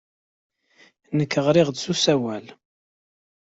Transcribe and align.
Nekk 1.17 1.33
ɣriɣ-d 1.45 1.77
s 1.83 1.85
usawal. 1.91 2.45